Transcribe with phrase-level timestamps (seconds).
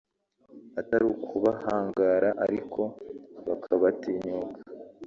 [0.79, 2.81] atari ukubahangara ariko
[3.47, 4.57] bakabatinyuka